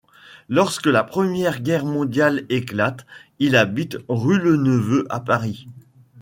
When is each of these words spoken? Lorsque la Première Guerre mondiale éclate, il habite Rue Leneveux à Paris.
Lorsque 0.49 0.87
la 0.87 1.03
Première 1.03 1.61
Guerre 1.61 1.85
mondiale 1.85 2.45
éclate, 2.49 3.05
il 3.37 3.55
habite 3.55 3.99
Rue 4.09 4.39
Leneveux 4.39 5.05
à 5.11 5.19
Paris. 5.19 5.67